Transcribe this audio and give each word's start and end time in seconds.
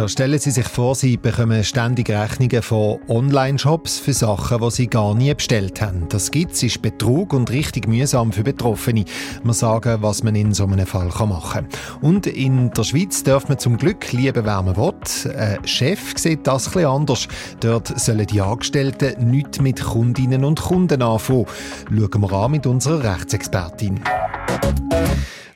ja, 0.00 0.08
stellen 0.08 0.38
Sie 0.38 0.50
sich 0.50 0.66
vor, 0.66 0.94
Sie 0.94 1.18
bekommen 1.18 1.62
ständig 1.62 2.08
Rechnungen 2.08 2.62
von 2.62 3.00
Online-Shops 3.08 3.98
für 3.98 4.14
Sachen, 4.14 4.58
die 4.58 4.70
Sie 4.70 4.86
gar 4.86 5.14
nie 5.14 5.34
bestellt 5.34 5.82
haben. 5.82 6.06
Das 6.08 6.30
gibt's, 6.30 6.62
ist 6.62 6.80
Betrug 6.80 7.34
und 7.34 7.50
richtig 7.50 7.86
mühsam 7.86 8.32
für 8.32 8.42
Betroffene. 8.42 9.04
Man 9.42 9.52
sagen, 9.52 9.98
was 10.00 10.22
man 10.22 10.36
in 10.36 10.54
so 10.54 10.64
einem 10.64 10.86
Fall 10.86 11.10
machen 11.26 11.68
kann. 11.68 12.00
Und 12.00 12.26
in 12.26 12.70
der 12.70 12.84
Schweiz 12.84 13.22
darf 13.24 13.50
man 13.50 13.58
zum 13.58 13.76
Glück 13.76 14.10
lieben, 14.12 14.46
wer 14.46 14.62
man 14.62 14.74
will. 14.74 14.94
Ein 15.36 15.66
Chef 15.66 16.16
sieht 16.16 16.46
das 16.46 16.68
etwas 16.68 16.84
anders. 16.86 17.28
Dort 17.60 18.00
sollen 18.00 18.26
die 18.26 18.40
Angestellten 18.40 19.30
nichts 19.30 19.60
mit 19.60 19.82
Kundinnen 19.82 20.46
und 20.46 20.62
Kunden 20.62 21.02
anfangen. 21.02 21.44
Schauen 21.90 22.22
wir 22.22 22.32
an 22.32 22.50
mit 22.52 22.66
unserer 22.66 23.04
Rechtsexpertin. 23.04 24.00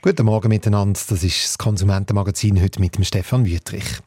Guten 0.06 0.26
Morgen 0.26 0.48
miteinander, 0.48 1.00
das 1.08 1.24
ist 1.24 1.44
das 1.44 1.56
Konsumentenmagazin 1.56 2.60
heute 2.60 2.78
mit 2.78 2.94
dem 2.94 3.04
Stefan 3.04 3.46
Wüttrich. 3.46 4.00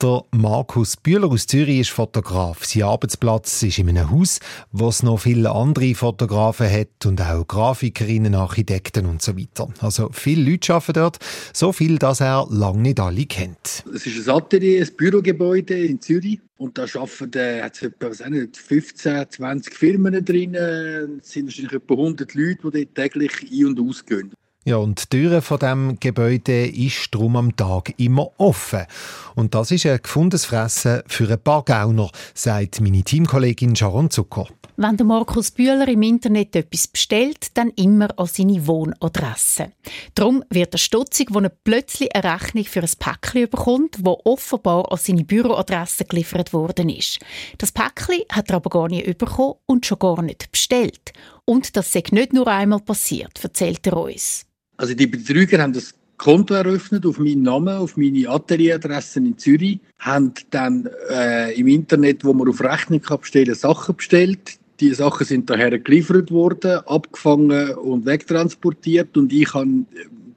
Der 0.00 0.24
Markus 0.30 0.96
Bühler 0.96 1.28
aus 1.28 1.46
Zürich 1.46 1.80
ist 1.80 1.90
Fotograf. 1.90 2.64
Sein 2.64 2.84
Arbeitsplatz 2.84 3.62
ist 3.62 3.78
in 3.78 3.90
einem 3.90 4.10
Haus, 4.10 4.40
wo 4.72 4.88
es 4.88 5.02
noch 5.02 5.18
viele 5.18 5.50
andere 5.50 5.94
Fotografen 5.94 6.72
hat 6.72 7.04
und 7.04 7.20
auch 7.20 7.46
Grafikerinnen, 7.46 8.34
Architekten 8.34 9.04
und 9.04 9.20
so 9.20 9.36
weiter. 9.36 9.68
Also 9.80 10.08
viele 10.10 10.52
Leute 10.52 10.72
arbeiten 10.72 10.94
dort, 10.94 11.18
so 11.52 11.70
viel, 11.72 11.98
dass 11.98 12.20
er 12.20 12.46
lange 12.48 12.80
nicht 12.80 12.98
alle 12.98 13.26
kennt. 13.26 13.84
Es 13.94 14.06
ist 14.06 14.26
ein 14.26 14.34
Atelier, 14.34 14.86
ein 14.86 14.96
Bürogebäude 14.96 15.84
in 15.84 16.00
Zürich. 16.00 16.40
Und 16.56 16.78
da 16.78 16.84
arbeiten 16.94 17.38
äh, 17.38 17.58
etwa, 17.58 18.08
was 18.08 18.26
nicht, 18.26 18.56
15, 18.56 19.26
20 19.28 19.74
Firmen 19.74 20.24
drin. 20.24 20.54
Es 20.54 21.32
sind 21.32 21.44
wahrscheinlich 21.44 21.74
etwa 21.74 21.92
100 21.92 22.34
Leute, 22.34 22.70
die 22.70 22.84
dort 22.86 22.94
täglich 22.94 23.32
ein- 23.52 23.66
und 23.66 23.80
ausgehen. 23.80 24.32
Ja, 24.66 24.76
und 24.76 25.10
die 25.10 25.16
Tür 25.16 25.40
von 25.40 25.58
dem 25.58 25.98
Gebäude 26.00 26.66
ist 26.66 27.08
drum 27.12 27.36
am 27.36 27.56
Tag 27.56 27.94
immer 27.98 28.28
offen. 28.36 28.84
Und 29.34 29.54
das 29.54 29.70
ist 29.70 29.86
ein 29.86 30.02
gefundenes 30.02 30.44
Fressen 30.44 31.02
für 31.06 31.30
ein 31.30 31.40
paar 31.40 31.64
Gauner, 31.64 32.10
sagt 32.34 32.82
meine 32.82 33.02
Teamkollegin 33.02 33.74
Sharon 33.74 34.10
Zucker. 34.10 34.48
Wenn 34.76 34.98
der 34.98 35.06
Markus 35.06 35.50
Bühler 35.50 35.88
im 35.88 36.02
Internet 36.02 36.56
etwas 36.56 36.88
bestellt, 36.88 37.56
dann 37.56 37.70
immer 37.70 38.08
an 38.18 38.26
seine 38.26 38.66
Wohnadresse. 38.66 39.72
Darum 40.14 40.44
wird 40.50 40.74
er 40.74 40.78
stutzig, 40.78 41.34
wenn 41.34 41.44
er 41.44 41.52
plötzlich 41.64 42.14
eine 42.14 42.34
Rechnung 42.34 42.64
für 42.64 42.80
ein 42.80 42.90
Päckchen 42.98 43.48
bekommt, 43.48 43.96
wo 44.04 44.20
offenbar 44.24 44.92
an 44.92 44.98
seine 44.98 45.24
Büroadresse 45.24 46.04
geliefert 46.04 46.52
worden 46.52 46.90
ist. 46.90 47.18
Das 47.56 47.72
Päckchen 47.72 48.24
hat 48.30 48.50
er 48.50 48.56
aber 48.56 48.70
gar 48.70 48.88
nicht 48.88 49.16
bekommen 49.16 49.54
und 49.64 49.86
schon 49.86 49.98
gar 49.98 50.20
nicht 50.20 50.52
bestellt. 50.52 51.12
Und 51.50 51.76
das 51.76 51.92
sei 51.92 52.04
nicht 52.12 52.32
nur 52.32 52.46
einmal 52.46 52.78
passiert, 52.78 53.42
erzählt 53.42 53.84
er 53.88 53.96
uns. 53.96 54.46
Also 54.76 54.94
die 54.94 55.08
Betrüger 55.08 55.60
haben 55.60 55.72
das 55.72 55.96
Konto 56.16 56.54
eröffnet 56.54 57.04
auf 57.04 57.18
meinen 57.18 57.42
Namen, 57.42 57.76
auf 57.76 57.96
meine 57.96 58.28
Atelieradresse 58.28 59.18
in 59.18 59.36
Zürich, 59.36 59.80
haben 59.98 60.32
dann 60.50 60.88
äh, 61.10 61.52
im 61.58 61.66
Internet, 61.66 62.24
wo 62.24 62.32
man 62.34 62.48
auf 62.48 62.60
Rechnung 62.60 63.02
kann 63.02 63.18
bestellen 63.18 63.56
Sachen 63.56 63.96
bestellt. 63.96 64.60
Die 64.78 64.94
Sachen 64.94 65.26
sind 65.26 65.50
daher 65.50 65.76
geliefert 65.76 66.30
worden, 66.30 66.86
abgefangen 66.86 67.74
und 67.74 68.06
wegtransportiert 68.06 69.16
und 69.16 69.32
ich 69.32 69.52
habe 69.52 69.66
ein 69.66 69.86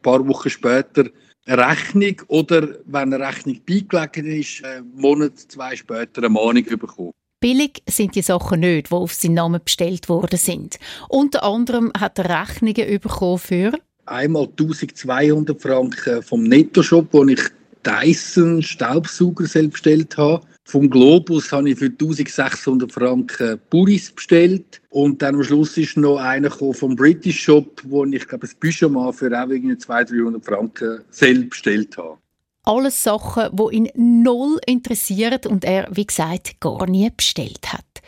paar 0.01 0.27
Wochen 0.27 0.49
später 0.49 1.11
eine 1.45 1.67
Rechnung 1.69 2.23
oder 2.27 2.69
wenn 2.85 3.13
eine 3.13 3.19
Rechnung 3.19 3.59
beigelegt 3.67 4.17
ist, 4.17 4.65
einen 4.65 4.91
Monat, 4.95 5.37
zwei 5.37 5.75
später 5.75 6.23
eine 6.23 6.29
Mahnung 6.29 6.63
bekommen. 6.63 7.13
Billig 7.43 7.83
sind 7.89 8.15
die 8.15 8.21
Sachen 8.21 8.61
nicht, 8.61 8.89
die 8.89 8.93
auf 8.93 9.13
seinen 9.13 9.33
Namen 9.33 9.59
bestellt 9.61 10.07
worden 10.07 10.39
sind. 10.39 10.79
Unter 11.09 11.43
anderem 11.43 11.91
hat 11.99 12.17
er 12.17 12.41
Rechnungen 12.41 13.01
bekommen 13.01 13.37
für 13.37 13.73
einmal 14.05 14.43
1200 14.45 15.61
Franken 15.61 16.23
vom 16.23 16.43
Nettoshop, 16.43 17.09
wo 17.11 17.25
ich 17.25 17.41
Dyson 17.85 18.61
Staubsauger 18.61 19.45
selbst 19.45 19.73
bestellt 19.73 20.15
habe. 20.15 20.45
Vom 20.63 20.89
Globus 20.89 21.51
habe 21.51 21.69
ich 21.69 21.79
für 21.79 21.87
1600 21.87 22.89
Franken 22.89 23.59
Puris 23.69 24.09
bestellt. 24.09 24.81
Und 24.89 25.21
dann 25.21 25.35
am 25.35 25.43
Schluss 25.43 25.77
ist 25.77 25.97
noch 25.97 26.19
einer 26.19 26.49
vom 26.49 26.95
British 26.95 27.41
Shop, 27.41 27.81
wo 27.83 28.05
ich 28.05 28.25
glaube 28.25 28.47
ein 28.47 28.59
Pyjama 28.61 29.11
für 29.11 29.37
auch 29.37 29.49
200, 29.49 30.11
300 30.11 30.45
Franken 30.45 31.01
selbst 31.09 31.49
bestellt 31.49 31.97
habe. 31.97 32.22
Alles 32.63 33.03
Sachen, 33.03 33.55
die 33.55 33.75
ihn 33.75 33.89
null 33.95 34.59
interessieren 34.65 35.39
und 35.47 35.65
er, 35.65 35.87
wie 35.91 36.05
gesagt, 36.05 36.59
gar 36.59 36.87
nie 36.87 37.09
bestellt 37.15 37.73
hat. 37.73 38.01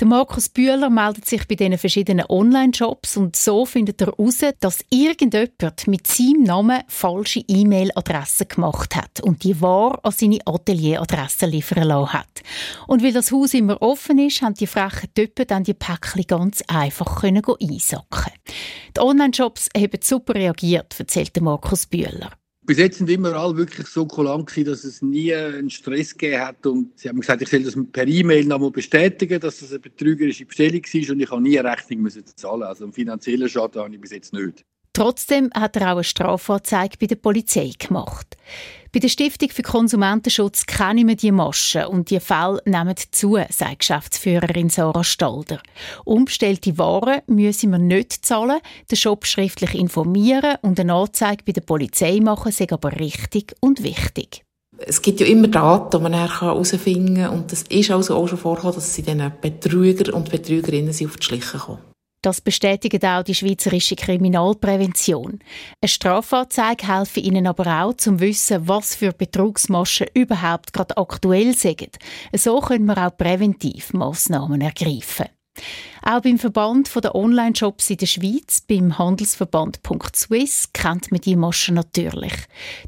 Der 0.00 0.06
Markus 0.06 0.48
Bühler 0.48 0.90
meldet 0.90 1.26
sich 1.26 1.48
bei 1.48 1.56
diesen 1.56 1.76
verschiedenen 1.76 2.26
Online-Shops 2.28 3.16
und 3.16 3.34
so 3.34 3.66
findet 3.66 4.00
er 4.00 4.12
heraus, 4.16 4.38
dass 4.60 4.84
irgendjemand 4.90 5.88
mit 5.88 6.06
seinem 6.06 6.44
Namen 6.44 6.84
falsche 6.86 7.42
E-Mail-Adressen 7.48 8.46
gemacht 8.46 8.94
hat 8.94 9.20
und 9.20 9.42
die 9.42 9.60
wahr 9.60 9.98
an 10.04 10.12
seine 10.12 10.38
Atelieradresse 10.46 11.46
liefern 11.46 11.82
lassen 11.82 12.12
hat. 12.12 12.42
Und 12.86 13.02
weil 13.02 13.12
das 13.12 13.32
Haus 13.32 13.54
immer 13.54 13.82
offen 13.82 14.20
ist, 14.20 14.40
haben 14.40 14.54
die 14.54 14.68
frechen 14.68 15.12
Typen 15.14 15.48
dann 15.48 15.64
die 15.64 15.74
Päckchen 15.74 16.28
ganz 16.28 16.62
einfach 16.68 17.20
können 17.22 17.42
einsacken. 17.44 18.32
Die 18.96 19.00
Online-Shops 19.00 19.70
haben 19.76 19.98
super 20.00 20.36
reagiert, 20.36 20.94
erzählt 20.96 21.40
Markus 21.40 21.86
Bühler. 21.86 22.30
Bis 22.68 22.76
jetzt 22.76 22.98
sind 22.98 23.08
immer 23.08 23.32
alle 23.32 23.56
wirklich 23.56 23.86
so 23.86 24.04
kulant 24.04 24.54
dass 24.66 24.84
es 24.84 25.00
nie 25.00 25.34
einen 25.34 25.70
Stress 25.70 26.14
gegeben 26.14 26.42
hat. 26.42 26.66
Und 26.66 26.98
sie 26.98 27.08
haben 27.08 27.18
gesagt, 27.18 27.40
ich 27.40 27.48
soll 27.48 27.62
das 27.62 27.74
per 27.92 28.06
E-Mail 28.06 28.44
nochmal 28.44 28.70
bestätigen, 28.70 29.40
dass 29.40 29.60
das 29.60 29.70
eine 29.70 29.78
betrügerische 29.78 30.44
Bestellung 30.44 30.82
war 30.82 31.10
und 31.14 31.20
ich 31.20 31.30
habe 31.30 31.40
nie 31.40 31.58
eine 31.58 31.72
Rechnung 31.72 32.06
zahlen. 32.36 32.64
Also 32.64 32.84
einen 32.84 32.92
finanziellen 32.92 33.48
Schaden 33.48 33.80
habe 33.80 33.94
ich 33.94 34.00
bis 34.02 34.10
jetzt 34.10 34.34
nicht. 34.34 34.66
Trotzdem 34.92 35.50
hat 35.54 35.76
er 35.76 35.92
auch 35.92 35.94
eine 35.94 36.04
Strafanzeige 36.04 36.98
bei 37.00 37.06
der 37.06 37.16
Polizei 37.16 37.72
gemacht. 37.78 38.36
Bei 38.90 39.00
der 39.00 39.08
Stiftung 39.08 39.50
für 39.50 39.62
Konsumentenschutz 39.62 40.64
kennen 40.64 41.08
wir 41.08 41.16
die 41.16 41.30
Maschen 41.30 41.84
und 41.86 42.08
die 42.08 42.20
Fälle 42.20 42.62
nehmen 42.64 42.94
zu, 43.10 43.38
sagt 43.50 43.80
Geschäftsführerin 43.80 44.70
Sarah 44.70 45.04
Stalder. 45.04 45.60
Umbestellte 46.06 46.78
Waren 46.78 47.20
müssen 47.26 47.70
wir 47.70 47.78
nicht 47.78 48.24
zahlen, 48.24 48.60
den 48.90 48.96
Shop 48.96 49.26
schriftlich 49.26 49.74
informieren 49.74 50.56
und 50.62 50.80
eine 50.80 50.94
Anzeige 50.94 51.44
bei 51.44 51.52
der 51.52 51.60
Polizei 51.60 52.20
machen, 52.20 52.50
sei 52.50 52.66
aber 52.70 52.98
richtig 52.98 53.54
und 53.60 53.82
wichtig. 53.82 54.44
Es 54.78 55.02
gibt 55.02 55.20
ja 55.20 55.26
immer 55.26 55.48
Daten, 55.48 55.96
die 55.96 56.02
man 56.02 56.14
herausfinden 56.14 57.16
kann. 57.16 57.30
Und 57.30 57.52
es 57.52 57.64
ist 57.64 57.90
also 57.90 58.16
auch 58.16 58.28
schon 58.28 58.38
vorgekommen, 58.38 58.76
dass 58.76 58.94
sie 58.94 59.02
diesen 59.02 59.32
Betrüger 59.40 60.14
und 60.14 60.30
Betrügerinnen 60.30 60.90
auf 60.90 61.16
die 61.16 61.24
Schliche 61.24 61.58
kommen. 61.58 61.87
Das 62.20 62.40
bestätigt 62.40 63.04
auch 63.04 63.22
die 63.22 63.34
Schweizerische 63.34 63.94
Kriminalprävention. 63.94 65.38
Eine 65.80 65.88
Strafanzeige 65.88 66.88
helfe 66.88 67.20
ihnen 67.20 67.46
aber 67.46 67.84
auch, 67.84 67.94
zum 67.94 68.18
wissen, 68.18 68.66
was 68.66 68.96
für 68.96 69.12
Betrugsmaschen 69.12 70.08
überhaupt 70.14 70.72
gerade 70.72 70.96
aktuell 70.96 71.54
sind. 71.54 71.96
So 72.34 72.60
können 72.60 72.86
wir 72.86 73.06
auch 73.06 73.16
präventiv 73.16 73.92
Massnahmen 73.92 74.60
ergreifen. 74.60 75.26
Auch 76.02 76.20
beim 76.20 76.38
Verband 76.38 76.90
der 77.04 77.14
Online-Shops 77.14 77.90
in 77.90 77.98
der 77.98 78.06
Schweiz, 78.06 78.60
beim 78.60 78.96
Handelsverband.swiss, 78.96 80.72
kennt 80.72 81.10
man 81.10 81.20
die 81.20 81.36
Maschen 81.36 81.74
natürlich. 81.74 82.32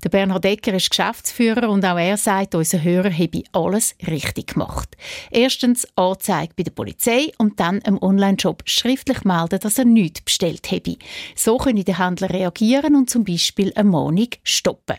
Der 0.02 0.08
Bernhard 0.08 0.44
Ecker 0.44 0.74
ist 0.74 0.90
Geschäftsführer 0.90 1.68
und 1.68 1.84
auch 1.84 1.98
er 1.98 2.16
sagt, 2.16 2.54
unser 2.54 2.82
Hörer 2.82 3.12
habe 3.12 3.42
alles 3.52 3.94
richtig 4.06 4.54
gemacht. 4.54 4.96
Erstens 5.30 5.86
Anzeige 5.96 6.54
bei 6.56 6.62
der 6.62 6.70
Polizei 6.70 7.32
und 7.38 7.60
dann 7.60 7.80
im 7.80 8.00
Online-Shop 8.02 8.62
schriftlich 8.64 9.24
melden, 9.24 9.60
dass 9.60 9.78
er 9.78 9.84
nichts 9.84 10.22
bestellt 10.22 10.70
habe. 10.70 10.96
So 11.34 11.58
können 11.58 11.84
die 11.84 11.98
Händler 11.98 12.30
reagieren 12.30 12.96
und 12.96 13.10
zum 13.10 13.24
Beispiel 13.24 13.72
eine 13.74 13.90
Mahnung 13.90 14.28
stoppen. 14.44 14.96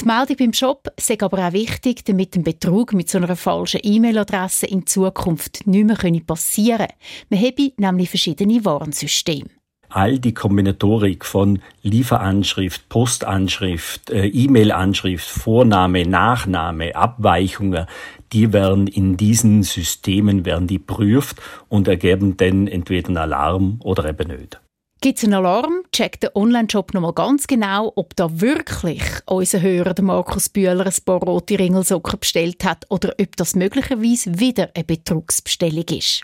Die 0.00 0.06
Meldung 0.06 0.36
beim 0.36 0.52
Shop 0.52 0.88
ist 0.96 1.22
aber 1.22 1.46
auch 1.46 1.52
wichtig, 1.52 2.04
damit 2.04 2.34
ein 2.34 2.42
Betrug 2.42 2.92
mit 2.94 3.08
so 3.08 3.18
einer 3.18 3.36
falschen 3.36 3.80
E-Mail-Adresse 3.82 4.66
in 4.66 4.86
Zukunft 4.86 5.66
nicht 5.66 5.86
mehr 5.86 6.20
passieren 6.26 6.88
kann. 6.88 7.28
Wir 7.28 7.38
haben 7.38 7.72
nämlich 7.76 8.10
verschiedene 8.10 8.64
Warnsysteme. 8.64 9.50
All 9.90 10.18
die 10.18 10.34
Kombinatorik 10.34 11.24
von 11.24 11.60
Lieferanschrift, 11.82 12.88
Postanschrift, 12.88 14.10
äh, 14.10 14.26
E-Mail-Anschrift, 14.26 15.24
Vorname, 15.24 16.04
Nachname, 16.04 16.96
Abweichungen, 16.96 17.86
die 18.32 18.52
werden 18.52 18.88
in 18.88 19.16
diesen 19.16 19.62
Systemen 19.62 20.44
werden 20.44 20.66
die 20.66 20.80
prüft 20.80 21.40
und 21.68 21.86
ergeben 21.86 22.36
dann 22.36 22.66
entweder 22.66 23.08
einen 23.08 23.18
Alarm 23.18 23.78
oder 23.84 24.08
eben 24.08 24.36
nicht. 24.36 24.60
Gibt 25.04 25.18
es 25.18 25.24
einen 25.24 25.34
Alarm, 25.34 25.82
checkt 25.92 26.22
der 26.22 26.34
Online-Shop 26.34 26.94
nochmal 26.94 27.12
ganz 27.12 27.46
genau, 27.46 27.92
ob 27.94 28.16
da 28.16 28.40
wirklich 28.40 29.02
unser 29.26 29.60
Hörer, 29.60 30.00
Markus 30.00 30.48
Bühler, 30.48 30.86
ein 30.86 31.04
paar 31.04 31.22
rote 31.22 31.58
Ringelsocken 31.58 32.20
bestellt 32.20 32.64
hat 32.64 32.86
oder 32.88 33.14
ob 33.20 33.36
das 33.36 33.54
möglicherweise 33.54 34.40
wieder 34.40 34.70
eine 34.72 34.82
Betrugsbestellung 34.82 35.84
ist. 35.90 36.22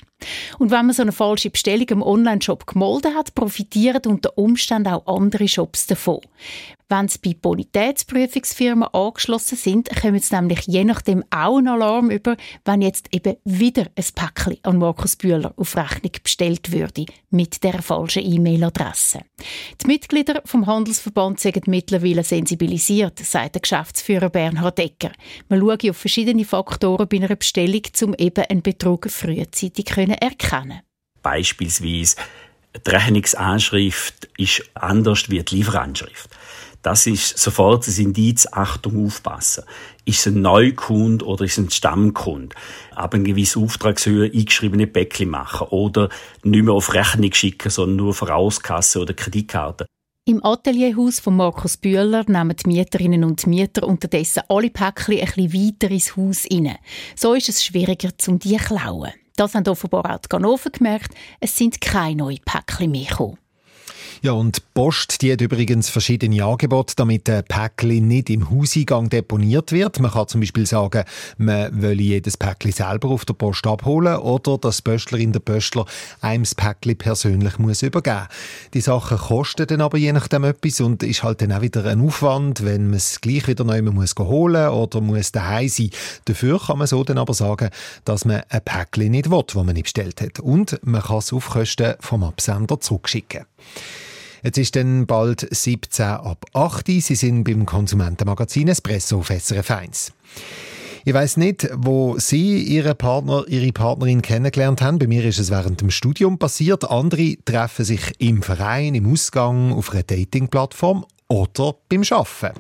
Und 0.59 0.71
wenn 0.71 0.87
man 0.87 0.95
so 0.95 1.03
eine 1.03 1.13
falsche 1.13 1.51
Bestellung 1.51 1.89
im 1.89 2.03
Onlineshop 2.03 2.67
gemolden 2.67 3.15
hat, 3.15 3.35
profitieren 3.35 4.01
unter 4.07 4.39
Umständen 4.39 4.95
auch 4.95 5.07
andere 5.07 5.47
Shops 5.47 5.87
davon. 5.87 6.23
Wenn 6.93 7.07
sie 7.07 7.21
bei 7.25 7.37
Bonitätsprüfungsfirmen 7.41 8.89
angeschlossen 8.93 9.57
sind, 9.57 9.89
kommen 9.95 10.19
sie 10.19 10.35
nämlich 10.35 10.67
je 10.67 10.83
nachdem 10.83 11.23
auch 11.31 11.59
einen 11.59 11.69
Alarm 11.69 12.11
über, 12.11 12.37
wenn 12.65 12.83
jetzt 12.83 13.15
eben 13.15 13.37
wieder 13.45 13.87
ein 13.95 14.05
Päckchen 14.13 14.59
an 14.65 14.79
Markus 14.79 15.15
Bühler 15.15 15.55
auf 15.57 15.77
Rechnung 15.77 16.11
bestellt 16.21 16.73
würde, 16.73 17.07
mit 17.31 17.63
der 17.63 17.81
falschen 17.81 18.25
E-Mail-Adresse. 18.25 19.21
Die 19.81 19.87
Mitglieder 19.87 20.43
vom 20.45 20.67
Handelsverband 20.67 21.39
sind 21.39 21.69
mittlerweile 21.69 22.25
sensibilisiert, 22.25 23.21
sagt 23.21 23.55
der 23.55 23.63
Geschäftsführer 23.63 24.29
Bernhard 24.29 24.81
Ecker. 24.81 25.13
Man 25.49 25.61
schaue 25.61 25.91
auf 25.93 25.97
verschiedene 25.97 26.45
Faktoren 26.45 27.09
bei 27.09 27.19
einer 27.19 27.37
Bestellung, 27.37 27.83
um 28.03 28.15
eben 28.15 28.45
einen 28.47 28.63
Betrug 28.63 29.09
frühzeitig 29.09 29.97
erkennen. 29.97 30.81
Beispielsweise 31.23 32.17
die 32.75 32.91
Rechnungsanschrift 32.91 34.29
ist 34.37 34.63
anders 34.75 35.29
wie 35.29 35.43
die 35.43 35.57
Lieferanschrift. 35.57 36.31
Das 36.83 37.07
ist 37.07 37.39
sofort 37.39 37.87
ein 37.87 37.95
Indiz, 37.99 38.49
Achtung, 38.51 39.07
aufpassen. 39.07 39.65
Ist 40.07 40.21
es 40.21 40.33
ein 40.33 40.41
Neukund 40.41 41.23
oder 41.23 41.45
ist 41.45 41.59
es 41.59 41.65
ein 41.65 41.71
Stammkund? 41.71 42.55
Ab 42.95 43.15
einer 43.15 43.25
gewissen 43.25 43.63
Auftragshöhe 43.63 44.31
eingeschriebene 44.33 44.87
Päckchen 44.87 45.29
machen 45.29 45.69
oder 45.69 46.09
nicht 46.43 46.65
mehr 46.65 46.75
auf 46.75 46.95
Rechnung 46.95 47.33
schicken, 47.33 47.71
sondern 47.71 47.97
nur 47.97 48.15
Vorauskasse 48.15 49.01
oder 49.01 49.13
Kreditkarte. 49.13 49.87
Im 50.27 50.45
Atelierhaus 50.45 51.19
von 51.19 51.37
Markus 51.37 51.77
Bühler 51.77 52.25
nehmen 52.27 52.57
die 52.57 52.69
Mieterinnen 52.69 53.25
und 53.25 53.47
Mieter 53.47 53.87
unterdessen 53.87 54.43
alle 54.49 54.71
Päckchen 54.71 55.19
bisschen 55.19 55.53
weiter 55.53 55.91
ins 55.91 56.17
Haus 56.17 56.47
rein. 56.51 56.77
So 57.17 57.35
ist 57.35 57.49
es 57.49 57.65
schwieriger, 57.65 58.11
um 58.29 58.39
die 58.39 58.57
zu 58.57 58.65
klauen. 58.65 59.13
Das 59.37 59.55
haben 59.55 59.67
offenbar 59.69 60.05
auch 60.11 60.19
die 60.19 60.29
Ganoven 60.29 60.73
gemerkt. 60.73 61.15
Es 61.41 61.57
sind 61.57 61.81
keine 61.81 62.17
neuen 62.17 62.41
Päckchen 62.45 62.91
mehr 62.91 63.07
gekommen. 63.07 63.39
Ja, 64.23 64.33
und 64.33 64.75
Post 64.75 65.23
die 65.23 65.33
hat 65.33 65.41
übrigens 65.41 65.89
verschiedene 65.89 66.45
Angebote, 66.45 66.93
damit 66.95 67.27
ein 67.31 67.43
Päckchen 67.43 68.07
nicht 68.07 68.29
im 68.29 68.51
Hauseingang 68.51 69.09
deponiert 69.09 69.73
wird. 69.73 69.99
Man 69.99 70.11
kann 70.11 70.29
zum 70.29 70.43
Beispiel 70.43 70.67
sagen, 70.67 71.05
man 71.39 71.81
will 71.81 71.99
jedes 71.99 72.37
Päckchen 72.37 72.73
selber 72.73 73.09
auf 73.09 73.25
der 73.25 73.33
Post 73.33 73.67
abholen 73.67 74.19
oder 74.19 74.59
dass 74.59 74.77
die 74.77 74.83
Pöstlerin 74.83 75.33
der 75.33 75.41
Pöstler 75.41 75.87
einem 76.21 76.43
das 76.43 76.55
Päckchen 76.55 76.99
persönlich 76.99 77.59
muss 77.59 77.81
übergeben 77.81 78.27
Die 78.75 78.83
Sachen 78.83 79.17
kosten 79.17 79.67
dann 79.67 79.81
aber 79.81 79.97
je 79.97 80.13
nachdem 80.13 80.45
etwas 80.45 80.83
und 80.83 81.03
ist 81.03 81.23
halt 81.23 81.41
dann 81.41 81.53
auch 81.53 81.63
wieder 81.63 81.87
ein 81.87 82.03
Aufwand, 82.07 82.63
wenn 82.63 82.89
man 82.91 82.99
es 82.99 83.23
gleich 83.23 83.49
wieder 83.49 83.65
neu 83.65 83.81
muss 83.81 84.15
holen 84.19 84.69
oder 84.69 85.01
muss 85.01 85.33
daheim 85.33 85.71
sein. 85.71 85.89
Dafür 86.27 86.61
kann 86.61 86.77
man 86.77 86.87
so 86.87 87.03
dann 87.05 87.17
aber 87.17 87.33
sagen, 87.33 87.71
dass 88.05 88.27
man 88.27 88.43
ein 88.51 88.61
Päckchen 88.63 89.13
nicht 89.13 89.31
will, 89.31 89.43
das 89.47 89.55
man 89.55 89.73
nicht 89.73 89.85
bestellt 89.85 90.21
hat. 90.21 90.41
Und 90.41 90.79
man 90.83 91.01
kann 91.01 91.19
es 91.19 91.33
auf 91.33 91.49
Kosten 91.49 91.95
vom 92.01 92.23
Absender 92.23 92.79
zurückschicken. 92.79 93.47
Jetzt 94.43 94.59
ist 94.59 94.77
dann 94.77 95.07
bald 95.07 95.47
17 95.51 96.05
ab 96.05 96.47
8 96.53 96.89
Uhr. 96.89 97.01
Sie 97.01 97.15
sind 97.15 97.45
beim 97.45 97.67
Konsumentenmagazin 97.67 98.69
Espresso 98.69 99.19
auf 99.19 99.31
1. 99.31 100.13
Ich 101.05 101.15
weiß 101.15 101.39
nicht, 101.39 101.69
wo 101.77 102.19
Sie 102.19 102.63
Ihren 102.63 102.97
Partner, 102.97 103.45
Ihre 103.49 103.73
Partnerin 103.73 104.21
kennengelernt 104.21 104.83
haben. 104.83 104.99
Bei 104.99 105.07
mir 105.07 105.25
ist 105.25 105.39
es 105.39 105.51
während 105.51 105.81
dem 105.81 105.91
Studium 105.91 106.39
passiert. 106.39 106.91
Andere 106.91 107.37
treffen 107.45 107.85
sich 107.85 108.13
im 108.19 108.43
Verein, 108.43 108.95
im 108.95 109.11
Ausgang, 109.11 109.73
auf 109.73 109.91
einer 109.93 110.03
Datingplattform 110.03 111.07
oder 111.29 111.75
beim 111.89 112.03
Arbeiten. 112.11 112.59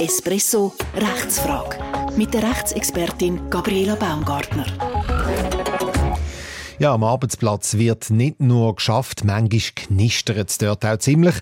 Espresso 0.00 0.74
Rechtsfrage 0.96 1.78
mit 2.16 2.34
der 2.34 2.42
Rechtsexpertin 2.42 3.48
Gabriela 3.48 3.94
Baumgartner. 3.94 4.66
Ja, 6.78 6.92
am 6.92 7.04
Arbeitsplatz 7.04 7.78
wird 7.78 8.10
nicht 8.10 8.40
nur 8.40 8.76
geschafft, 8.76 9.24
manchmal 9.24 9.60
knistert 9.74 10.50
es 10.50 10.58
dort 10.58 10.84
auch 10.84 10.98
ziemlich. 10.98 11.36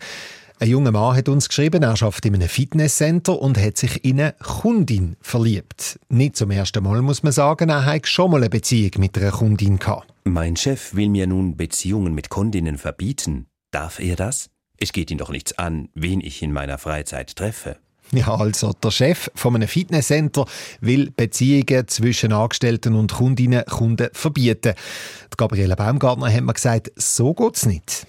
Ein 0.61 0.69
junger 0.69 0.93
Mann 0.93 1.17
hat 1.17 1.29
uns 1.29 1.49
geschrieben, 1.49 1.83
er 1.83 1.91
arbeitet 1.91 2.27
in 2.27 2.37
einem 2.37 2.49
Fitnesscenter 2.49 3.43
und 3.43 3.59
hat 3.59 3.77
sich 3.77 4.05
in 4.05 4.21
eine 4.21 4.35
Kundin 4.35 5.17
verliebt. 5.21 5.99
Nicht 6.09 6.37
zum 6.37 6.53
ersten 6.53 6.85
Mal, 6.85 7.03
muss 7.03 7.25
man 7.25 7.33
sagen, 7.33 7.69
er 7.69 7.85
hat 7.85 8.07
schon 8.07 8.31
mal 8.31 8.37
eine 8.37 8.49
Beziehung 8.49 8.93
mit 8.99 9.19
einer 9.19 9.33
Kundin 9.33 9.81
gehabt. 9.81 10.07
Mein 10.23 10.55
Chef 10.55 10.95
will 10.95 11.09
mir 11.09 11.27
nun 11.27 11.57
Beziehungen 11.57 12.15
mit 12.15 12.29
Kundinnen 12.29 12.79
verbieten. 12.79 13.47
Darf 13.73 13.99
er 13.99 14.15
das? 14.15 14.51
Es 14.79 14.93
geht 14.93 15.11
ihn 15.11 15.19
doch 15.19 15.31
nichts 15.31 15.59
an, 15.59 15.89
wen 15.95 16.21
ich 16.21 16.43
in 16.43 16.53
meiner 16.53 16.79
Freizeit 16.79 17.35
treffe. 17.35 17.79
Ja, 18.15 18.37
also 18.37 18.73
der 18.73 18.91
Chef 18.91 19.31
von 19.35 19.57
einem 19.57 19.69
Fitnesscenter 19.69 20.47
will 20.81 21.11
Beziehungen 21.11 21.89
zwischen 21.89 22.33
Angestellten 22.33 22.95
und 22.95 23.13
Kundinnen 23.13 23.65
Kunden 23.67 24.09
verbieten. 24.13 24.75
Gabriele 25.37 25.75
Baumgartner 25.75 26.33
hat 26.33 26.43
mir 26.43 26.53
gesagt, 26.53 26.93
so 26.97 27.35
geht 27.35 27.57
es 27.57 27.67
nicht. 27.67 28.07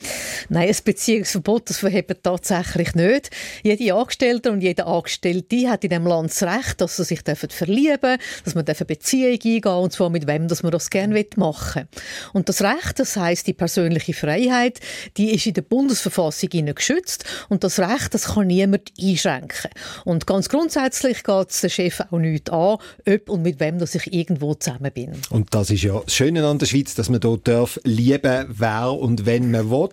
Nein, 0.50 0.70
ein 0.70 0.76
Beziehungsverbot, 0.84 1.70
das 1.70 1.78
verhebt 1.78 2.24
tatsächlich 2.24 2.94
nicht. 2.94 3.32
Jede 3.64 3.96
Angestellte 3.96 4.52
und 4.52 4.62
jeder 4.62 4.88
Angestellte 4.88 5.70
hat 5.70 5.84
in 5.84 5.90
diesem 5.90 6.06
Land 6.06 6.30
das 6.30 6.44
Recht, 6.44 6.82
dass 6.82 6.98
sie 6.98 7.04
sich 7.04 7.22
verlieben 7.22 8.00
dürfen, 8.00 8.18
dass 8.44 8.56
man 8.56 8.66
eine 8.66 8.76
Beziehung 8.76 9.34
eingehen 9.34 9.64
und 9.66 9.94
zwar 9.94 10.10
mit 10.10 10.28
wem 10.28 10.48
dass 10.48 10.64
man 10.64 10.72
das 10.72 10.90
gerne 10.90 11.26
machen 11.36 11.88
will. 11.92 12.02
Und 12.34 12.50
das 12.50 12.62
Recht, 12.62 13.00
das 13.00 13.16
heisst 13.16 13.48
die 13.48 13.54
persönliche 13.54 14.14
Freiheit, 14.14 14.80
die 15.18 15.34
ist 15.34 15.48
in 15.48 15.54
der 15.54 15.64
Bundesverfassung 15.64 16.50
geschützt 16.50 17.26
und 17.50 17.64
das 17.64 17.80
Recht, 17.80 18.14
das 18.14 18.26
kann 18.26 18.48
niemand 18.48 18.92
einschränken. 19.02 19.72
Und 20.04 20.28
ganz 20.28 20.50
grundsätzlich 20.50 21.24
geht 21.24 21.50
es 21.50 21.62
den 21.62 21.70
Chef 21.70 22.02
auch 22.12 22.18
nicht 22.18 22.52
an, 22.52 22.78
ob 23.08 23.30
und 23.30 23.42
mit 23.42 23.60
wem 23.60 23.80
dass 23.80 23.96
ich 23.96 24.14
irgendwo 24.14 24.54
zusammen 24.56 24.92
bin. 24.92 25.12
Und 25.30 25.54
das 25.54 25.70
ist 25.70 25.84
ja 25.84 26.00
das 26.00 26.14
Schöne 26.14 26.46
an 26.46 26.60
der 26.60 26.66
Schweiz, 26.66 26.96
dass 26.96 27.10
man 27.10 27.20
dort 27.20 27.48
darf 27.48 27.80
lieben, 27.84 28.46
wer 28.50 28.92
und 28.92 29.26
wenn 29.26 29.52
man 29.52 29.70
will. 29.70 29.90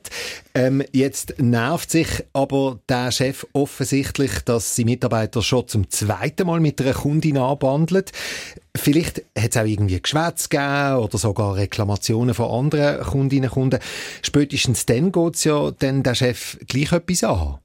Ähm, 0.54 0.82
jetzt 0.92 1.34
nervt 1.38 1.90
sich 1.90 2.08
aber 2.32 2.78
der 2.88 3.10
Chef 3.10 3.46
offensichtlich, 3.52 4.40
dass 4.44 4.76
sie 4.76 4.84
Mitarbeiter 4.84 5.42
schon 5.42 5.68
zum 5.68 5.90
zweiten 5.90 6.46
Mal 6.46 6.60
mit 6.60 6.80
einer 6.80 6.92
Kundin 6.92 7.38
anbandelt. 7.38 8.12
Vielleicht 8.76 9.24
hat 9.38 9.50
es 9.50 9.56
auch 9.56 9.66
irgendwie 9.66 10.00
Geschwätz 10.00 10.48
gegeben 10.48 10.96
oder 10.96 11.18
sogar 11.18 11.56
Reklamationen 11.56 12.34
von 12.34 12.50
anderen 12.50 13.04
Kundinnen 13.04 13.50
und 13.50 13.54
Kunden. 13.54 13.80
Spätestens 14.22 14.86
dann 14.86 15.12
geht 15.12 15.36
es 15.36 15.44
ja 15.44 15.70
dann 15.70 16.02
der 16.02 16.14
Chef 16.14 16.58
gleich 16.66 16.92
etwas 16.92 17.24
an. 17.24 17.58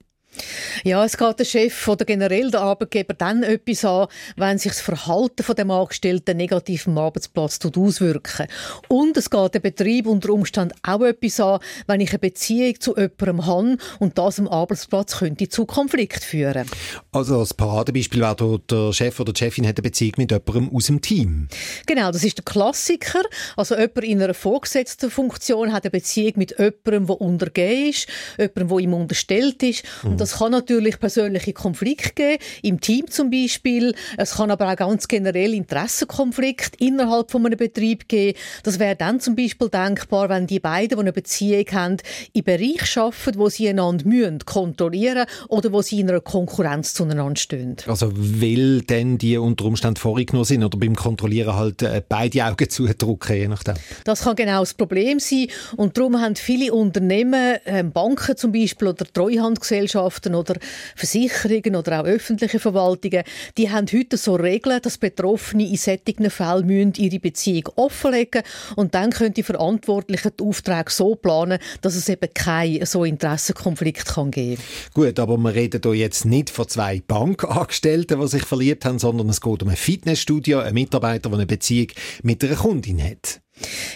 Ja, 0.83 1.03
es 1.03 1.17
geht 1.17 1.39
der 1.39 1.45
Chef 1.45 1.87
oder 1.87 2.05
generell 2.05 2.51
der 2.51 2.61
Arbeitgeber 2.61 3.13
dann 3.13 3.43
etwas 3.43 3.85
an, 3.85 4.07
wenn 4.35 4.57
sich 4.57 4.71
das 4.71 4.81
Verhalten 4.81 5.43
von 5.43 5.55
dem 5.55 5.71
Angestellten 5.71 6.37
negativ 6.37 6.87
am 6.87 6.97
Arbeitsplatz 6.97 7.59
auswirken. 7.65 8.47
Und 8.87 9.17
es 9.17 9.29
geht 9.29 9.53
der 9.53 9.59
Betrieb 9.59 10.07
unter 10.07 10.29
Umständen 10.29 10.73
auch 10.83 11.01
etwas 11.01 11.39
an, 11.39 11.59
wenn 11.87 12.01
ich 12.01 12.11
eine 12.11 12.19
Beziehung 12.19 12.79
zu 12.79 12.95
jemandem 12.95 13.45
habe 13.45 13.77
und 13.99 14.17
das 14.17 14.39
am 14.39 14.47
Arbeitsplatz 14.47 15.17
könnte 15.17 15.49
zu 15.49 15.65
Konflikt 15.65 16.23
führen. 16.23 16.69
Also 17.11 17.39
das 17.39 17.53
Paradebeispiel 17.53 18.21
wäre, 18.21 18.59
der 18.69 18.93
Chef 18.93 19.19
oder 19.19 19.33
die 19.33 19.39
Chefin 19.39 19.67
hat 19.67 19.77
eine 19.77 19.83
Beziehung 19.83 20.13
mit 20.17 20.31
jemandem 20.31 20.75
aus 20.75 20.85
dem 20.85 21.01
Team. 21.01 21.47
Genau, 21.85 22.11
das 22.11 22.23
ist 22.23 22.37
der 22.37 22.45
Klassiker. 22.45 23.21
Also 23.55 23.75
jemand 23.75 24.03
in 24.03 24.21
einer 24.21 24.33
vorgesetzten 24.33 25.09
Funktion 25.09 25.73
hat 25.73 25.83
eine 25.83 25.91
Beziehung 25.91 26.33
mit 26.35 26.51
jemandem, 26.57 27.07
der 27.07 27.21
untergeben 27.21 27.89
ist, 27.89 28.07
jemandem, 28.37 28.67
der 28.67 28.77
ihm 28.79 28.93
unterstellt 28.93 29.63
ist. 29.63 29.83
Mhm. 30.03 30.11
Und 30.11 30.21
das 30.27 30.39
kann 30.39 30.51
natürlich 30.51 30.99
persönliche 30.99 31.53
Konflikte 31.53 32.11
geben, 32.13 32.43
im 32.61 32.81
Team 32.81 33.07
zum 33.09 33.31
Beispiel. 33.31 33.95
Es 34.17 34.35
kann 34.35 34.51
aber 34.51 34.69
auch 34.69 34.75
ganz 34.75 35.07
generell 35.07 35.53
Interessenkonflikte 35.53 36.83
innerhalb 36.83 37.31
von 37.31 37.45
einem 37.45 37.57
Betrieb 37.57 38.09
geben. 38.09 38.37
Das 38.63 38.77
wäre 38.77 38.97
dann 38.97 39.21
zum 39.21 39.37
Beispiel 39.37 39.69
denkbar, 39.69 40.27
wenn 40.27 40.45
die 40.45 40.59
beiden, 40.59 40.97
die 40.97 40.99
eine 40.99 41.13
Beziehung 41.13 41.65
haben, 41.71 41.97
in 42.33 42.43
Bereich 42.43 42.97
arbeiten, 42.97 43.39
wo 43.39 43.47
sie 43.47 43.69
einander 43.69 44.05
müssen, 44.05 44.39
kontrollieren 44.39 45.27
oder 45.47 45.71
wo 45.71 45.81
sie 45.81 46.01
in 46.01 46.09
einer 46.09 46.19
Konkurrenz 46.19 46.93
zueinander 46.93 47.37
stehen. 47.37 47.77
Also 47.87 48.11
will 48.13 48.81
denn 48.81 49.17
die 49.17 49.37
unter 49.37 49.63
Umständen 49.63 49.95
vorgenommen 49.95 50.43
sind 50.43 50.61
oder 50.61 50.77
beim 50.77 50.95
Kontrollieren 50.95 51.55
halt 51.55 51.83
äh, 51.83 52.01
beide 52.07 52.43
Augen 52.43 52.69
zudrücken, 52.69 53.37
je 53.37 53.47
nachdem? 53.47 53.75
Das 54.03 54.23
kann 54.23 54.35
genau 54.35 54.59
das 54.59 54.73
Problem 54.73 55.21
sein 55.21 55.47
und 55.77 55.97
darum 55.97 56.19
haben 56.19 56.35
viele 56.35 56.73
Unternehmen, 56.73 57.59
äh, 57.63 57.83
Banken 57.83 58.35
zum 58.35 58.51
Beispiel 58.51 58.89
oder 58.89 59.05
Treuhandgesellschaften 59.05 60.16
Gesellschaften 60.17 60.35
oder 60.35 60.55
Versicherungen 60.95 61.75
oder 61.75 62.01
auch 62.01 62.05
öffentliche 62.05 62.59
Verwaltungen, 62.59 63.23
die 63.57 63.69
haben 63.69 63.87
heute 63.91 64.17
so 64.17 64.35
Regeln, 64.35 64.81
dass 64.81 64.97
Betroffene 64.97 65.67
in 65.67 65.77
solchen 65.77 66.29
Fällen 66.29 66.93
ihre 66.97 67.19
Beziehung 67.19 67.69
offenlegen 67.75 68.41
müssen 68.43 68.75
und 68.75 68.95
dann 68.95 69.11
können 69.11 69.33
die 69.33 69.43
Verantwortlichen 69.43 70.31
die 70.39 70.43
Aufträge 70.43 70.91
so 70.91 71.15
planen, 71.15 71.59
dass 71.81 71.95
es 71.95 72.09
eben 72.09 72.33
keinen 72.33 72.85
so 72.85 73.03
Interessenkonflikt 73.03 74.05
kann 74.05 74.31
geben 74.31 74.61
Gut, 74.93 75.19
aber 75.19 75.37
wir 75.37 75.53
reden 75.53 75.81
hier 75.83 75.93
jetzt 75.93 76.25
nicht 76.25 76.49
von 76.49 76.67
zwei 76.67 77.01
Bankangestellten, 77.05 78.19
die 78.19 78.27
sich 78.27 78.43
verliebt 78.43 78.85
haben, 78.85 78.99
sondern 78.99 79.29
es 79.29 79.41
geht 79.41 79.63
um 79.63 79.69
ein 79.69 79.75
Fitnessstudio, 79.75 80.59
einen 80.59 80.73
Mitarbeiter, 80.73 81.29
der 81.29 81.39
eine 81.39 81.45
Beziehung 81.45 81.87
mit 82.23 82.43
einer 82.43 82.55
Kundin 82.55 83.03
hat. 83.03 83.41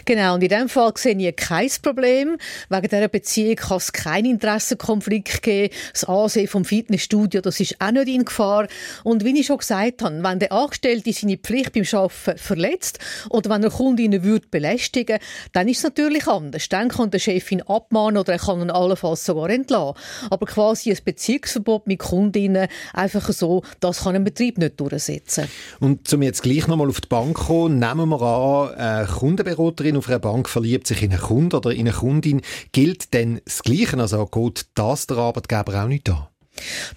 Genau, 0.06 0.36
und 0.36 0.44
in 0.44 0.50
diesem 0.50 0.70
Fall 0.70 0.92
sehe 0.96 1.16
ich 1.16 1.36
kein 1.36 1.70
Problem. 1.82 2.38
Wegen 2.70 2.88
dieser 2.88 3.08
Beziehung 3.08 3.56
kann 3.56 3.78
es 3.78 3.94
keinen 3.94 4.26
Interessenkonflikt 4.26 5.42
geben. 5.42 5.74
Das 5.94 6.04
Ansehen 6.06 6.48
vom 6.48 6.66
Fitnessstudio, 6.66 7.42
das 7.42 7.60
ist 7.60 7.80
auch 7.80 7.92
nicht 7.92 8.08
in 8.08 8.26
Gefahr. 8.26 8.68
Und 9.04 9.24
wie 9.24 9.40
ich 9.40 9.48
schon 9.48 9.58
gesagt 9.58 10.02
habe, 10.02 10.24
wenn 10.24 10.40
der 10.40 10.52
Angestellte 10.52 11.14
seine 11.14 11.38
Pflicht 11.38 11.74
beim 11.74 11.86
Arbeiten 11.92 12.38
verletzt 12.38 13.00
oder 13.30 13.50
wenn 13.50 13.64
er 13.64 13.70
Kundinnen 13.70 14.24
würde 14.24 14.48
belästigen, 14.50 15.20
dann 15.54 15.68
ist 15.68 15.78
es 15.78 15.84
natürlich 15.84 16.28
anders. 16.28 16.70
Dann 16.70 16.90
kann 16.90 17.12
der 17.12 17.20
Chef 17.20 17.52
ihn 17.52 17.62
abmahnen 17.62 18.18
oder 18.18 18.34
er 18.34 18.40
kann 18.40 18.62
ihn 18.62 18.72
allenfalls 18.72 19.26
sogar 19.26 19.50
entlassen. 19.50 19.96
Aber 20.30 20.46
quasi 20.46 20.92
ein 20.92 20.98
Beziehungsverbot 21.04 21.88
mit 21.88 22.00
Kundinnen 22.00 22.68
einfach 22.94 23.32
so, 23.32 23.64
das 23.80 24.04
kann 24.04 24.16
ein 24.16 24.24
Betrieb 24.24 24.58
nicht 24.58 24.80
durchsetzen. 24.80 25.48
Und 25.80 26.12
um 26.12 26.22
jetzt 26.22 26.44
gleich 26.44 26.68
nochmal 26.68 26.90
auf 26.90 27.02
die 27.02 27.08
Bank 27.08 27.38
zu 27.38 27.44
kommen, 27.46 27.80
nehmen 27.80 28.10
wir 28.10 28.22
an, 28.22 28.76
eine 28.76 29.08
Kundenberaterin 29.56 29.98
auf 29.98 30.08
einer 30.08 30.20
Bank 30.20 30.50
verliebt 30.50 30.88
sich 30.88 31.04
in 31.04 31.12
einen 31.12 31.22
Kunden 31.22 31.56
oder 31.56 31.72
in 31.72 31.82
eine 31.82 31.92
Kundin. 31.92 32.42
Gilt 32.72 33.14
denn 33.14 33.42
das 33.46 33.64
Gleiche? 33.64 33.98
Also 33.98 34.26
geht 34.26 34.66
das 34.76 35.08
der 35.08 35.18
Arbeitgeber 35.18 35.84
auch 35.84 35.88
nicht 35.88 36.10
an? 36.10 36.31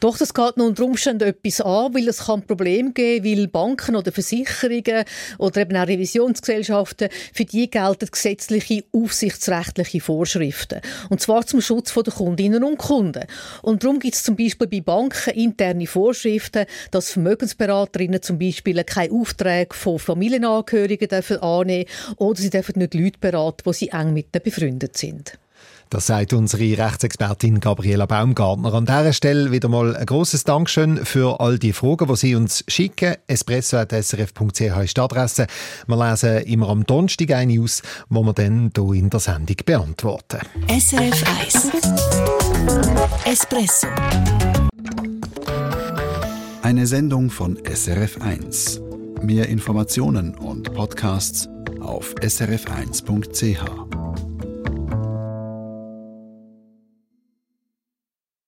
Doch, 0.01 0.19
das 0.19 0.35
geht 0.35 0.57
noch 0.57 0.67
unter 0.67 0.85
Umständen 0.85 1.29
etwas 1.29 1.61
an, 1.61 1.95
weil 1.95 2.09
es 2.09 2.27
kann 2.27 2.43
Probleme 2.43 2.93
geben, 2.93 3.25
weil 3.25 3.49
Banken 3.49 3.97
oder 3.97 4.13
Versicherungen 4.13 5.05
oder 5.39 5.63
eben 5.63 5.77
auch 5.77 5.87
Revisionsgesellschaften, 5.87 7.09
für 7.33 7.45
die 7.45 7.71
gelten 7.71 8.09
gesetzliche, 8.11 8.85
aufsichtsrechtliche 8.93 10.01
Vorschriften. 10.01 10.81
Und 11.09 11.21
zwar 11.21 11.47
zum 11.47 11.61
Schutz 11.61 11.95
der 11.95 12.13
Kundinnen 12.13 12.65
und 12.65 12.79
Kunden. 12.79 13.25
Und 13.63 13.85
darum 13.85 13.99
gibt 14.01 14.15
es 14.15 14.25
zum 14.25 14.37
Beispiel 14.37 14.67
bei 14.67 14.81
Banken 14.81 15.31
interne 15.35 15.87
Vorschriften, 15.87 16.67
dass 16.91 17.13
Vermögensberaterinnen 17.13 18.23
zum 18.23 18.39
Beispiel 18.39 18.83
keine 18.85 19.13
Aufträge 19.13 19.75
von 19.75 19.99
Familienangehörigen 19.99 21.09
dürfen 21.09 21.39
annehmen 21.39 21.87
oder 22.17 22.41
sie 22.41 22.51
dürfen 22.51 22.79
nicht 22.79 22.95
Leute 22.95 23.19
beraten, 23.21 23.63
die 23.67 23.73
sie 23.73 23.89
eng 23.89 24.13
mit 24.13 24.33
befreundet 24.33 24.97
sind. 24.97 25.39
Das 25.95 26.09
sagt 26.09 26.33
unsere 26.33 26.77
Rechtsexpertin 26.77 27.61
Gabriela 27.61 28.07
Baumgartner. 28.07 28.75
An 28.75 28.85
dieser 28.85 29.13
Stelle 29.13 29.53
wieder 29.53 29.69
mal 29.69 29.95
ein 29.95 30.07
grosses 30.07 30.43
Dankeschön 30.43 31.05
für 31.05 31.39
all 31.39 31.57
die 31.57 31.73
Fragen, 31.73 32.09
die 32.09 32.17
Sie 32.17 32.35
uns 32.35 32.65
schicken. 32.67 33.15
espresso.srf.ch 33.29 34.61
ist 34.61 34.97
die 34.97 35.01
Adresse. 35.01 35.47
Wir 35.87 35.97
lesen 35.97 36.39
immer 36.47 36.71
am 36.71 36.85
Donnerstag 36.85 37.31
eine 37.31 37.61
aus, 37.61 37.81
wo 38.09 38.25
wir 38.25 38.33
dann 38.33 38.73
hier 38.77 38.95
in 38.95 39.09
der 39.09 39.21
Sendung 39.21 39.55
beantworten. 39.65 40.41
SRF 40.67 41.23
1 41.41 41.71
Espresso 43.25 43.87
Eine 46.63 46.89
Sendung 46.89 47.31
von 47.31 47.57
SRF 47.65 48.21
1. 48.21 48.81
Mehr 49.23 49.49
Informationen 49.49 50.35
und 50.35 50.75
Podcasts 50.75 51.49
auf 51.81 52.17
srf1.ch. 52.17 54.34